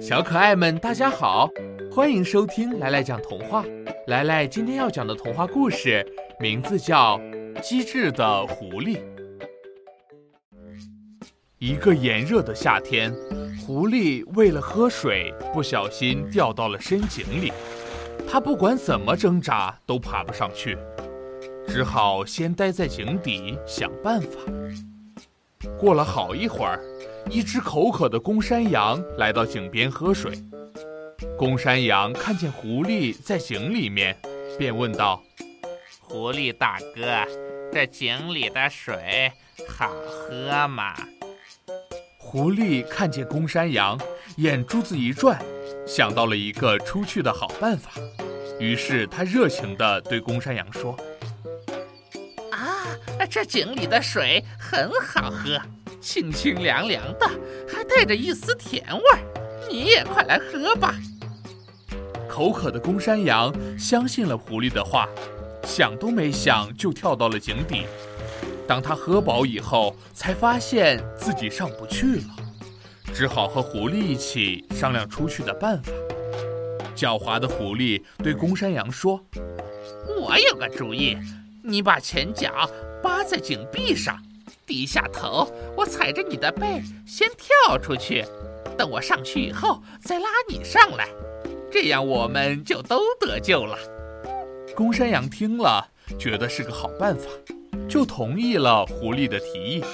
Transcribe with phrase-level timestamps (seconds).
[0.00, 1.50] 小可爱们，大家好，
[1.90, 3.64] 欢迎收听来来讲童话。
[4.06, 6.06] 来来今天要讲的童话故事
[6.38, 7.18] 名字叫
[7.60, 8.96] 《机智的狐狸》。
[11.58, 13.12] 一个炎热的夏天，
[13.66, 17.52] 狐狸为了喝水，不小心掉到了深井里。
[18.28, 20.78] 它不管怎么挣扎，都爬不上去，
[21.66, 24.38] 只好先待在井底想办法。
[25.78, 26.80] 过了好一会儿。
[27.30, 30.32] 一只口渴的公山羊来到井边喝水。
[31.36, 34.16] 公山羊看见狐狸在井里面，
[34.58, 35.22] 便问道
[36.00, 37.24] ：“狐狸大哥，
[37.72, 39.32] 这井里的水
[39.68, 40.94] 好喝吗？”
[42.18, 43.98] 狐狸看见公山羊，
[44.36, 45.40] 眼珠子一转，
[45.86, 47.90] 想到了一个出去的好办法。
[48.60, 50.96] 于是他热情地对公山羊说
[52.52, 52.86] ：“啊，
[53.28, 55.60] 这井里的水很好喝。”
[56.04, 57.26] 清清凉凉的，
[57.66, 59.18] 还带着一丝甜味儿，
[59.70, 60.94] 你也快来喝吧。
[62.28, 65.08] 口渴的公山羊相信了狐狸的话，
[65.62, 67.86] 想都没想就跳到了井底。
[68.68, 72.36] 当他喝饱以后，才发现自己上不去了，
[73.14, 75.90] 只好和狐狸一起商量出去的办法。
[76.94, 79.18] 狡猾的狐狸对公山羊说
[80.20, 81.16] ：“我有个主意，
[81.62, 82.70] 你把前脚
[83.02, 84.22] 扒在井壁上。”
[84.66, 88.24] 低下头，我踩着你的背先跳出去，
[88.76, 91.08] 等我上去以后再拉你上来，
[91.70, 93.76] 这样我们就都得救了。
[94.74, 95.86] 公山羊听了，
[96.18, 97.28] 觉得是个好办法，
[97.88, 99.84] 就同意了狐狸的提议。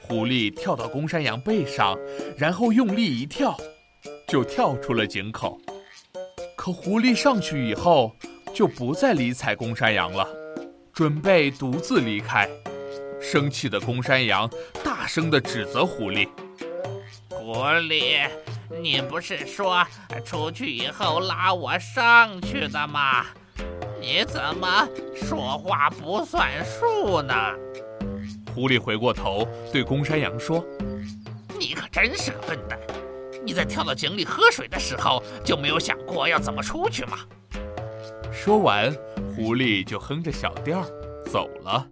[0.00, 1.98] 狐狸跳到公山羊背上，
[2.36, 3.56] 然后用力一跳，
[4.28, 5.60] 就跳出了井口。
[6.56, 8.12] 可狐狸上去以后，
[8.54, 10.28] 就不再理睬公山羊了，
[10.92, 12.48] 准备独自离开。
[13.22, 14.50] 生气的公山羊
[14.84, 16.28] 大声地指责狐狸
[17.30, 18.28] ：“狐狸，
[18.82, 19.86] 你不是说
[20.24, 23.24] 出去以后拉我上去的吗？
[24.00, 27.34] 你怎么说话不算数呢？”
[28.52, 30.62] 狐狸回过头对公山羊说
[31.58, 32.78] ：“你可真是个笨蛋！
[33.44, 37.18] 你在跳到井里喝水的时候就没有想过要怎么出去吗？”
[38.30, 38.92] 说完，
[39.34, 40.84] 狐狸就哼着小调
[41.24, 41.86] 走了。